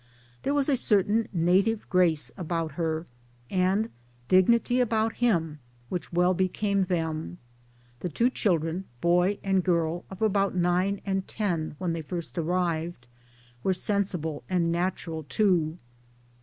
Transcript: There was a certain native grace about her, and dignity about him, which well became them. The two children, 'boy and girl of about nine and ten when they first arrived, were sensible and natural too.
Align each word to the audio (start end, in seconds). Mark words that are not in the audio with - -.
There 0.41 0.55
was 0.55 0.67
a 0.67 0.75
certain 0.75 1.27
native 1.31 1.87
grace 1.87 2.31
about 2.35 2.71
her, 2.71 3.05
and 3.51 3.91
dignity 4.27 4.79
about 4.79 5.17
him, 5.17 5.59
which 5.89 6.11
well 6.11 6.33
became 6.33 6.85
them. 6.85 7.37
The 7.99 8.09
two 8.09 8.31
children, 8.31 8.85
'boy 8.99 9.37
and 9.43 9.63
girl 9.63 10.03
of 10.09 10.23
about 10.23 10.55
nine 10.55 11.01
and 11.05 11.27
ten 11.27 11.75
when 11.77 11.93
they 11.93 12.01
first 12.01 12.39
arrived, 12.39 13.05
were 13.61 13.73
sensible 13.73 14.43
and 14.49 14.71
natural 14.71 15.21
too. 15.21 15.77